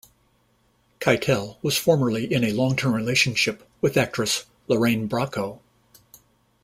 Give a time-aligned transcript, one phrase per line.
[0.99, 5.59] Keitel was formerly in a long-term relationship with actress Lorraine Bracco.